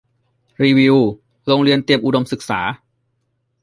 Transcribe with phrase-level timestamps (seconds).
[0.63, 0.95] รีวิว
[1.45, 2.61] โรงเรียนเตรียมอุดมศึกษา